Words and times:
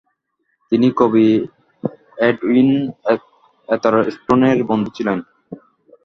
তিনি 0.71 0.87
কবি 0.99 1.27
Edwin 2.27 2.69
Atherstone 3.69 4.41
এর 4.49 4.59
বন্ধু 4.69 4.89
ছিলেন। 4.97 5.17